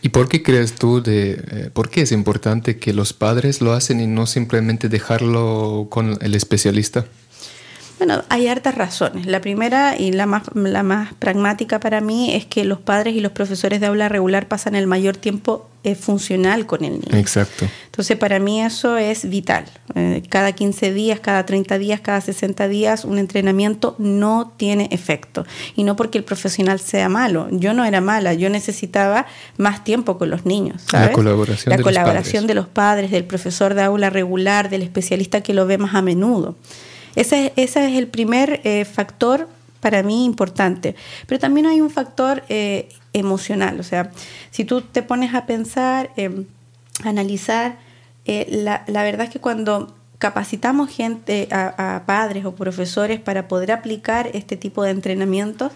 ¿Y 0.00 0.10
por 0.10 0.28
qué 0.28 0.44
crees 0.44 0.74
tú, 0.74 1.02
de, 1.02 1.32
eh, 1.32 1.70
por 1.72 1.90
qué 1.90 2.02
es 2.02 2.12
importante 2.12 2.76
que 2.76 2.92
los 2.92 3.12
padres 3.12 3.60
lo 3.60 3.72
hacen 3.72 3.98
y 3.98 4.06
no 4.06 4.26
simplemente 4.26 4.88
dejarlo 4.88 5.88
con 5.90 6.16
el 6.20 6.36
especialista? 6.36 7.06
Bueno, 8.06 8.22
hay 8.28 8.48
hartas 8.48 8.74
razones. 8.74 9.24
La 9.24 9.40
primera 9.40 9.96
y 9.96 10.12
la 10.12 10.26
más, 10.26 10.42
la 10.52 10.82
más 10.82 11.14
pragmática 11.14 11.80
para 11.80 12.02
mí 12.02 12.34
es 12.34 12.44
que 12.44 12.66
los 12.66 12.78
padres 12.78 13.14
y 13.14 13.20
los 13.20 13.32
profesores 13.32 13.80
de 13.80 13.86
aula 13.86 14.10
regular 14.10 14.46
pasan 14.46 14.74
el 14.74 14.86
mayor 14.86 15.16
tiempo 15.16 15.70
eh, 15.84 15.94
funcional 15.94 16.66
con 16.66 16.84
el 16.84 17.00
niño. 17.00 17.16
Exacto. 17.18 17.66
Entonces, 17.86 18.18
para 18.18 18.38
mí 18.40 18.60
eso 18.60 18.98
es 18.98 19.26
vital. 19.30 19.64
Eh, 19.94 20.22
cada 20.28 20.52
15 20.52 20.92
días, 20.92 21.18
cada 21.20 21.46
30 21.46 21.78
días, 21.78 22.02
cada 22.02 22.20
60 22.20 22.68
días, 22.68 23.06
un 23.06 23.16
entrenamiento 23.16 23.94
no 23.96 24.52
tiene 24.58 24.88
efecto. 24.90 25.46
Y 25.74 25.84
no 25.84 25.96
porque 25.96 26.18
el 26.18 26.24
profesional 26.24 26.80
sea 26.80 27.08
malo. 27.08 27.48
Yo 27.52 27.72
no 27.72 27.86
era 27.86 28.02
mala, 28.02 28.34
yo 28.34 28.50
necesitaba 28.50 29.24
más 29.56 29.82
tiempo 29.82 30.18
con 30.18 30.28
los 30.28 30.44
niños. 30.44 30.82
La 30.92 31.10
colaboración, 31.10 31.74
la 31.74 31.82
colaboración 31.82 32.46
de 32.46 32.52
los 32.52 32.66
padres, 32.66 33.10
del 33.10 33.24
profesor 33.24 33.72
de 33.72 33.82
aula 33.82 34.10
regular, 34.10 34.68
del 34.68 34.82
especialista 34.82 35.40
que 35.40 35.54
lo 35.54 35.66
ve 35.66 35.78
más 35.78 35.94
a 35.94 36.02
menudo. 36.02 36.54
Ese, 37.16 37.52
es 37.56 37.76
el 37.76 38.08
primer 38.08 38.60
eh, 38.64 38.84
factor 38.84 39.48
para 39.80 40.02
mí 40.02 40.24
importante. 40.24 40.96
Pero 41.26 41.38
también 41.38 41.66
hay 41.66 41.80
un 41.80 41.90
factor 41.90 42.42
eh, 42.48 42.88
emocional. 43.12 43.80
O 43.80 43.82
sea, 43.82 44.10
si 44.50 44.64
tú 44.64 44.80
te 44.80 45.02
pones 45.02 45.34
a 45.34 45.46
pensar, 45.46 46.10
eh, 46.16 46.44
analizar, 47.02 47.78
la, 48.26 48.82
verdad 48.86 49.26
es 49.26 49.30
que 49.30 49.40
cuando 49.40 49.94
capacitamos 50.18 50.88
gente, 50.88 51.48
a, 51.50 52.04
padres 52.06 52.46
o 52.46 52.54
profesores 52.54 53.20
para 53.20 53.48
poder 53.48 53.72
aplicar 53.72 54.30
este 54.32 54.56
tipo 54.56 54.82
de 54.82 54.90
entrenamientos, 54.90 55.72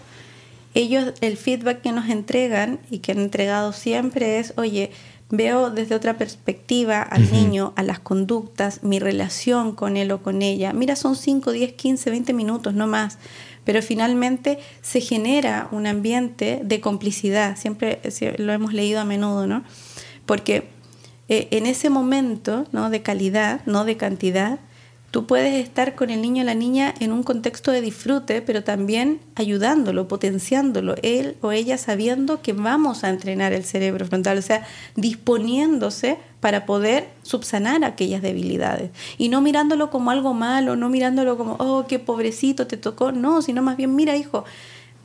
ellos 0.73 1.13
el 1.21 1.37
feedback 1.37 1.81
que 1.81 1.91
nos 1.91 2.09
entregan 2.09 2.79
y 2.89 2.99
que 2.99 3.11
han 3.11 3.19
entregado 3.19 3.73
siempre 3.73 4.39
es, 4.39 4.53
oye, 4.57 4.91
veo 5.29 5.69
desde 5.69 5.95
otra 5.95 6.17
perspectiva 6.17 7.01
al 7.01 7.31
niño, 7.31 7.73
a 7.75 7.83
las 7.83 7.99
conductas, 7.99 8.83
mi 8.83 8.99
relación 8.99 9.75
con 9.75 9.97
él 9.97 10.11
o 10.11 10.23
con 10.23 10.41
ella. 10.41 10.73
Mira, 10.73 10.95
son 10.95 11.15
5, 11.15 11.51
10, 11.51 11.73
15, 11.73 12.09
20 12.09 12.33
minutos, 12.33 12.73
no 12.73 12.87
más. 12.87 13.17
Pero 13.63 13.81
finalmente 13.81 14.59
se 14.81 15.01
genera 15.01 15.67
un 15.71 15.85
ambiente 15.85 16.61
de 16.63 16.81
complicidad, 16.81 17.57
siempre 17.57 18.01
lo 18.37 18.53
hemos 18.53 18.73
leído 18.73 18.99
a 18.99 19.05
menudo, 19.05 19.45
¿no? 19.45 19.63
Porque 20.25 20.69
eh, 21.29 21.47
en 21.51 21.67
ese 21.67 21.91
momento 21.91 22.65
¿no? 22.71 22.89
de 22.89 23.03
calidad, 23.03 23.61
no 23.67 23.85
de 23.85 23.97
cantidad, 23.97 24.59
Tú 25.11 25.25
puedes 25.25 25.55
estar 25.55 25.95
con 25.95 26.11
el 26.11 26.21
niño 26.21 26.43
o 26.43 26.45
la 26.45 26.53
niña 26.53 26.93
en 26.99 27.11
un 27.11 27.23
contexto 27.23 27.71
de 27.71 27.81
disfrute, 27.81 28.43
pero 28.43 28.63
también 28.63 29.19
ayudándolo, 29.35 30.07
potenciándolo, 30.07 30.95
él 31.01 31.35
o 31.41 31.51
ella 31.51 31.79
sabiendo 31.79 32.43
que 32.43 32.53
vamos 32.53 33.03
a 33.03 33.09
entrenar 33.09 33.51
el 33.51 33.63
cerebro 33.63 34.05
frontal, 34.05 34.37
o 34.37 34.41
sea, 34.43 34.67
disponiéndose 34.95 36.19
para 36.39 36.67
poder 36.67 37.09
subsanar 37.23 37.83
aquellas 37.83 38.21
debilidades. 38.21 38.91
Y 39.17 39.29
no 39.29 39.41
mirándolo 39.41 39.89
como 39.89 40.11
algo 40.11 40.35
malo, 40.35 40.75
no 40.75 40.89
mirándolo 40.89 41.37
como, 41.37 41.55
oh, 41.59 41.85
qué 41.87 41.97
pobrecito 41.97 42.67
te 42.67 42.77
tocó, 42.77 43.11
no, 43.11 43.41
sino 43.41 43.63
más 43.63 43.77
bien, 43.77 43.95
mira, 43.95 44.15
hijo, 44.15 44.45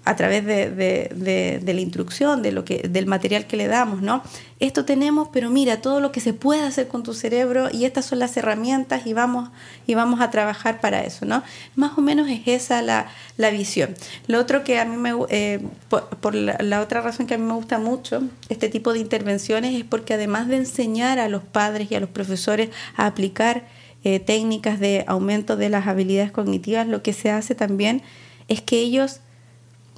a 0.04 0.16
través 0.16 0.44
de, 0.44 0.70
de, 0.70 1.60
de, 1.62 1.74
la 1.74 1.80
instrucción, 1.80 2.42
de 2.42 2.52
lo 2.52 2.64
que, 2.64 2.88
del 2.88 3.06
material 3.06 3.46
que 3.46 3.56
le 3.56 3.68
damos, 3.68 4.02
¿no? 4.02 4.22
Esto 4.60 4.84
tenemos, 4.84 5.28
pero 5.32 5.48
mira, 5.48 5.80
todo 5.80 6.00
lo 6.00 6.12
que 6.12 6.20
se 6.20 6.34
puede 6.34 6.62
hacer 6.62 6.88
con 6.88 7.02
tu 7.02 7.14
cerebro 7.14 7.68
y 7.72 7.86
estas 7.86 8.04
son 8.04 8.18
las 8.18 8.36
herramientas 8.36 9.06
y 9.06 9.14
vamos, 9.14 9.50
y 9.86 9.94
vamos 9.94 10.20
a 10.20 10.30
trabajar 10.30 10.80
para 10.80 11.02
eso, 11.04 11.24
¿no? 11.24 11.42
Más 11.74 11.96
o 11.96 12.02
menos 12.02 12.28
es 12.28 12.42
esa 12.46 12.82
la, 12.82 13.06
la 13.38 13.50
visión. 13.50 13.94
Lo 14.26 14.38
otro 14.38 14.62
que 14.62 14.78
a 14.78 14.84
mí 14.84 14.96
me, 14.96 15.12
eh, 15.30 15.60
por, 15.88 16.34
la, 16.34 16.80
otra 16.82 17.00
razón 17.00 17.26
que 17.26 17.34
a 17.34 17.38
mí 17.38 17.44
me 17.44 17.54
gusta 17.54 17.78
mucho 17.78 18.22
este 18.50 18.68
tipo 18.68 18.92
de 18.92 18.98
intervenciones 18.98 19.74
es 19.74 19.84
porque 19.84 20.14
además 20.14 20.48
de 20.48 20.56
enseñar 20.56 21.18
a 21.18 21.28
los 21.28 21.42
padres 21.42 21.90
y 21.90 21.94
a 21.94 22.00
los 22.00 22.10
profesores 22.10 22.68
a 22.96 23.06
aplicar 23.06 23.64
eh, 24.04 24.20
técnicas 24.20 24.80
de 24.80 25.04
aumento 25.06 25.56
de 25.56 25.70
las 25.70 25.86
habilidades 25.86 26.30
cognitivas, 26.30 26.86
lo 26.86 27.02
que 27.02 27.14
se 27.14 27.30
hace 27.30 27.54
también 27.54 28.02
es 28.48 28.60
que 28.60 28.78
ellos 28.78 29.20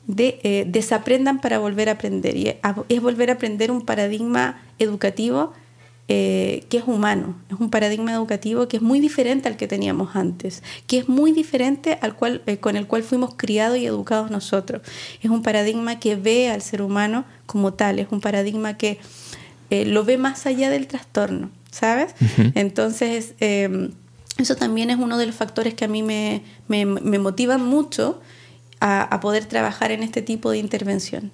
de, 0.07 0.39
eh, 0.43 0.65
desaprendan 0.69 1.41
para 1.41 1.59
volver 1.59 1.89
a 1.89 1.93
aprender. 1.93 2.37
Y 2.37 2.55
es 2.89 3.03
volver 3.03 3.31
a 3.31 3.35
aprender 3.35 3.71
un 3.71 3.83
paradigma 3.83 4.63
educativo 4.79 5.53
eh, 6.09 6.65
que 6.69 6.79
es 6.79 6.85
humano, 6.87 7.35
es 7.51 7.59
un 7.59 7.69
paradigma 7.69 8.13
educativo 8.13 8.69
que 8.69 8.77
es 8.77 8.83
muy 8.83 9.01
diferente 9.01 9.49
al 9.49 9.57
que 9.57 9.67
teníamos 9.67 10.15
antes, 10.15 10.63
que 10.87 10.99
es 10.99 11.09
muy 11.09 11.33
diferente 11.33 11.99
al 12.01 12.15
cual, 12.15 12.43
eh, 12.47 12.59
con 12.59 12.77
el 12.77 12.87
cual 12.87 13.03
fuimos 13.03 13.35
criados 13.35 13.79
y 13.79 13.87
educados 13.87 14.31
nosotros. 14.31 14.83
Es 15.21 15.31
un 15.31 15.43
paradigma 15.43 15.99
que 15.99 16.15
ve 16.15 16.49
al 16.49 16.63
ser 16.63 16.81
humano 16.81 17.25
como 17.47 17.75
tal, 17.75 17.99
es 17.99 18.07
un 18.13 18.21
paradigma 18.21 18.77
que 18.77 18.99
lo 19.69 20.05
ve 20.05 20.17
más 20.17 20.47
allá 20.47 20.71
del 20.71 20.87
trastorno, 20.87 21.51
¿sabes? 21.73 22.15
Entonces, 22.55 23.35
eso 23.41 24.55
también 24.55 24.91
es 24.91 24.99
uno 24.99 25.19
de 25.19 25.27
los 25.27 25.35
factores 25.35 25.75
que 25.75 25.87
a 25.87 25.89
mí 25.89 26.05
me, 26.05 26.43
me, 26.69 26.87
me 26.87 27.19
motivan 27.19 27.65
mucho 27.65 28.21
a, 28.81 29.21
poder 29.21 29.45
trabajar 29.47 29.91
en 29.91 30.03
este 30.03 30.23
tipo 30.23 30.51
de 30.51 30.59
intervención. 30.59 31.33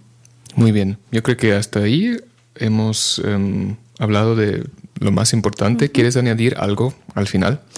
Muy 0.55 0.73
bien, 0.73 0.99
yo 1.11 1.23
creo 1.23 1.37
que 1.37 1.53
hasta 1.55 1.81
ahí 1.81 2.17
hemos 2.57 3.21
em, 3.25 3.77
hablado 3.99 4.37
de 4.37 4.65
lo 5.01 5.13
más 5.13 5.33
importante. 5.33 5.91
¿Quieres 5.91 6.17
añadir 6.17 6.57
algo 6.59 6.95
al 7.15 7.27
final? 7.27 7.61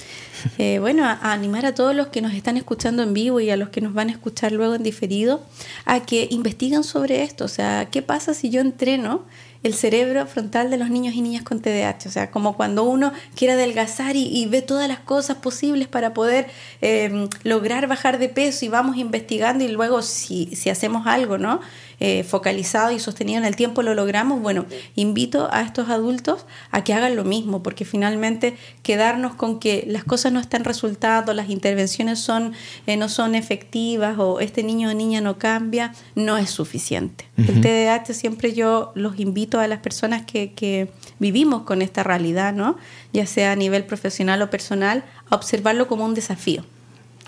Eh, 0.59 0.79
bueno, 0.79 1.07
a, 1.07 1.33
animar 1.33 1.65
a 1.65 1.75
todos 1.75 1.95
los 1.95 2.09
que 2.09 2.21
nos 2.21 2.35
están 2.35 2.59
escuchando 2.59 3.03
en 3.03 3.15
vivo 3.15 3.41
y 3.41 3.49
a 3.49 3.57
los 3.57 3.71
que 3.71 3.81
nos 3.81 3.95
van 3.95 4.11
a 4.11 4.13
escuchar 4.13 4.53
luego 4.53 4.75
en 4.75 4.83
diferido 4.83 5.43
a 5.87 6.01
que 6.01 6.29
investiguen 6.31 6.85
sobre 6.85 7.23
esto. 7.23 7.47
O 7.47 7.49
sea, 7.49 7.89
¿qué 7.91 8.03
pasa 8.03 8.35
si 8.35 8.51
yo 8.51 8.61
entreno 8.61 9.25
el 9.65 9.75
cerebro 9.75 10.27
frontal 10.27 10.71
de 10.71 10.77
los 10.77 10.91
niños 10.91 11.15
y 11.15 11.23
niñas 11.23 11.43
con 11.43 11.61
TDAH. 11.61 12.07
O 12.07 12.11
sea, 12.11 12.31
como 12.31 12.55
cuando 12.55 12.85
uno 12.85 13.13
quiere 13.35 13.55
adelgazar 13.55 14.15
y, 14.15 14.47
ve 14.47 14.63
todas 14.63 14.87
las 14.89 15.01
cosas 15.01 15.39
posibles 15.39 15.89
para 15.89 16.15
poder 16.15 16.47
eh, 16.83 17.29
lograr 17.43 17.89
bajar 17.89 18.19
de 18.19 18.29
peso 18.29 18.67
y 18.67 18.69
vamos 18.69 18.99
investigando 18.99 19.65
y 19.65 19.69
luego 19.69 20.03
si, 20.03 20.55
si 20.55 20.71
hacemos 20.71 21.07
algo, 21.07 21.39
¿no? 21.39 21.61
Eh, 22.01 22.25
focalizado 22.25 22.91
y 22.91 22.99
sostenido 22.99 23.39
en 23.39 23.45
el 23.45 23.57
tiempo 23.57 23.83
lo 23.83 23.95
logramos, 23.95 24.41
bueno, 24.41 24.67
invito 24.95 25.49
a 25.53 25.63
estos 25.63 25.89
adultos 25.89 26.47
a 26.71 26.85
que 26.85 26.95
hagan 26.95 27.17
lo 27.17 27.25
mismo, 27.25 27.63
porque 27.63 27.85
finalmente 27.85 28.57
quedarnos 28.83 29.35
con 29.35 29.61
que 29.61 29.85
las 29.87 30.05
cosas 30.05 30.33
no 30.33 30.41
están 30.41 30.65
resultando, 30.65 31.33
las 31.35 31.51
intervenciones 31.51 32.19
son, 32.19 32.53
eh, 32.87 32.97
no 32.97 33.09
son 33.09 33.35
efectivas 33.35 34.19
o 34.19 34.41
este 34.41 34.63
niño 34.63 34.91
o 34.91 34.95
niña 34.95 35.21
no 35.21 35.39
cambia, 35.39 35.93
no 36.15 36.37
es 36.39 36.51
suficiente. 36.51 37.27
El 37.37 37.61
TDAH 37.61 38.15
siempre 38.15 38.53
yo 38.53 38.93
los 38.95 39.19
invito 39.19 39.59
a 39.59 39.67
las 39.67 39.81
personas 39.81 40.23
que, 40.23 40.53
que 40.53 40.89
vivimos 41.19 41.63
con 41.63 41.83
esta 41.83 42.03
realidad, 42.03 42.53
¿no? 42.53 42.77
ya 43.15 43.27
sea 43.27 43.53
a 43.53 43.57
nivel 43.57 43.85
profesional 43.85 44.43
o 44.43 44.51
personal, 44.51 45.05
a 45.31 45.37
observarlo 45.37 45.87
como 45.87 46.05
un 46.05 46.15
desafío. 46.15 46.67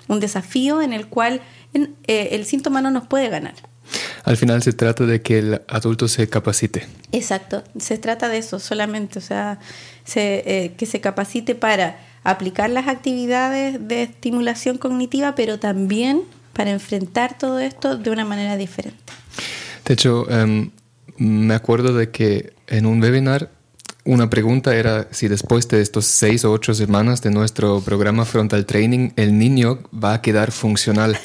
Un 0.09 0.21
desafío 0.21 0.83
en 0.83 0.93
el 0.93 1.07
cual 1.07 1.41
eh, 1.75 2.29
el 2.33 2.45
síntoma 2.45 2.83
no 2.83 2.91
nos 2.91 3.07
puede 3.07 3.29
ganar. 3.29 3.55
Al 4.27 4.37
final 4.37 4.61
se 4.61 4.73
trata 4.73 5.07
de 5.07 5.23
que 5.23 5.39
el 5.39 5.63
adulto 5.69 6.09
se 6.09 6.29
capacite. 6.29 6.85
Exacto, 7.13 7.63
se 7.79 7.97
trata 7.97 8.29
de 8.29 8.39
eso 8.39 8.59
solamente, 8.59 9.21
o 9.21 9.23
sea, 9.23 9.61
eh, 10.17 10.73
que 10.77 10.85
se 10.85 11.01
capacite 11.01 11.55
para 11.55 12.01
aplicar 12.25 12.69
las 12.69 12.89
actividades 12.89 13.87
de 13.87 14.03
estimulación 14.03 14.79
cognitiva, 14.79 15.37
pero 15.37 15.61
también 15.61 16.23
para 16.55 16.73
enfrentar 16.73 17.39
todo 17.39 17.61
esto 17.61 17.97
de 17.97 18.11
una 18.11 18.25
manera 18.25 18.57
diferente. 18.57 18.99
De 19.85 19.95
hecho, 19.95 20.29
em, 20.29 20.73
me 21.19 21.55
acuerdo 21.55 21.95
de 21.95 22.11
que 22.11 22.53
en 22.67 22.87
un 22.87 23.01
webinar 23.01 23.53
una 24.07 24.31
pregunta 24.31 24.75
era 24.75 25.09
si 25.11 25.29
después 25.29 25.69
de 25.69 25.83
estos 25.83 26.07
seis 26.07 26.45
o 26.45 26.53
ocho 26.53 26.73
semanas 26.75 27.23
de 27.23 27.31
nuestro 27.31 27.81
programa 27.81 28.25
Frontal 28.25 28.65
Training 28.65 29.11
el 29.17 29.37
niño 29.37 29.81
va 29.93 30.15
a 30.15 30.23
quedar 30.23 30.53
funcional. 30.53 31.19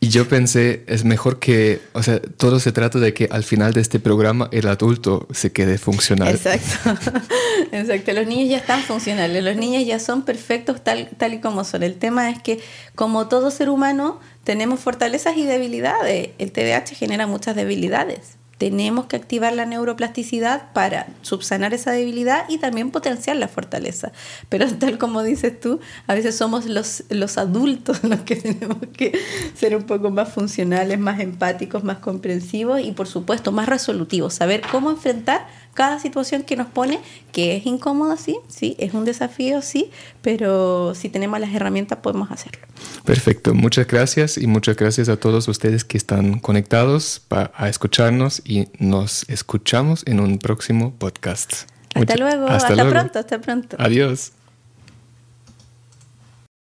Y 0.00 0.08
yo 0.10 0.28
pensé, 0.28 0.84
es 0.86 1.04
mejor 1.04 1.40
que, 1.40 1.80
o 1.92 2.02
sea, 2.04 2.20
todo 2.20 2.60
se 2.60 2.70
trata 2.70 3.00
de 3.00 3.12
que 3.12 3.28
al 3.32 3.42
final 3.42 3.72
de 3.72 3.80
este 3.80 3.98
programa 3.98 4.48
el 4.52 4.68
adulto 4.68 5.26
se 5.32 5.50
quede 5.50 5.76
funcional. 5.76 6.28
Exacto, 6.28 6.90
exacto. 7.72 8.12
Los 8.12 8.26
niños 8.28 8.48
ya 8.48 8.58
están 8.58 8.82
funcionales, 8.82 9.42
los 9.42 9.56
niños 9.56 9.84
ya 9.84 9.98
son 9.98 10.24
perfectos 10.24 10.82
tal, 10.84 11.08
tal 11.18 11.34
y 11.34 11.40
como 11.40 11.64
son. 11.64 11.82
El 11.82 11.96
tema 11.96 12.30
es 12.30 12.40
que 12.40 12.60
como 12.94 13.26
todo 13.26 13.50
ser 13.50 13.68
humano 13.68 14.20
tenemos 14.44 14.78
fortalezas 14.78 15.36
y 15.36 15.44
debilidades. 15.44 16.30
El 16.38 16.52
TDAH 16.52 16.94
genera 16.94 17.26
muchas 17.26 17.56
debilidades 17.56 18.38
tenemos 18.58 19.06
que 19.06 19.16
activar 19.16 19.52
la 19.52 19.64
neuroplasticidad 19.64 20.72
para 20.72 21.06
subsanar 21.22 21.72
esa 21.74 21.92
debilidad 21.92 22.44
y 22.48 22.58
también 22.58 22.90
potenciar 22.90 23.36
la 23.36 23.48
fortaleza. 23.48 24.12
Pero 24.48 24.66
tal 24.78 24.98
como 24.98 25.22
dices 25.22 25.58
tú, 25.58 25.80
a 26.06 26.14
veces 26.14 26.36
somos 26.36 26.66
los, 26.66 27.04
los 27.08 27.38
adultos 27.38 28.02
los 28.04 28.20
que 28.20 28.36
tenemos 28.36 28.78
que 28.92 29.18
ser 29.54 29.76
un 29.76 29.84
poco 29.84 30.10
más 30.10 30.32
funcionales, 30.32 30.98
más 30.98 31.20
empáticos, 31.20 31.84
más 31.84 31.98
comprensivos 31.98 32.80
y 32.80 32.92
por 32.92 33.06
supuesto 33.06 33.52
más 33.52 33.68
resolutivos, 33.68 34.34
saber 34.34 34.62
cómo 34.70 34.90
enfrentar 34.90 35.46
cada 35.78 36.00
situación 36.00 36.42
que 36.42 36.56
nos 36.56 36.66
pone, 36.66 36.98
que 37.30 37.54
es 37.54 37.64
incómoda, 37.64 38.16
sí, 38.16 38.36
sí, 38.48 38.74
es 38.80 38.94
un 38.94 39.04
desafío, 39.04 39.62
sí, 39.62 39.92
pero 40.22 40.92
si 40.96 41.08
tenemos 41.08 41.38
las 41.38 41.54
herramientas 41.54 42.00
podemos 42.00 42.32
hacerlo. 42.32 42.66
Perfecto, 43.04 43.54
muchas 43.54 43.86
gracias 43.86 44.38
y 44.38 44.48
muchas 44.48 44.74
gracias 44.74 45.08
a 45.08 45.18
todos 45.18 45.46
ustedes 45.46 45.84
que 45.84 45.96
están 45.96 46.40
conectados 46.40 47.22
a 47.30 47.68
escucharnos 47.68 48.42
y 48.44 48.66
nos 48.80 49.24
escuchamos 49.28 50.02
en 50.08 50.18
un 50.18 50.40
próximo 50.40 50.94
podcast. 50.98 51.68
Hasta 51.94 52.16
luego, 52.16 52.48
hasta, 52.48 52.74
pronto, 52.74 53.20
hasta 53.20 53.40
pronto. 53.40 53.76
Adiós. 53.78 54.32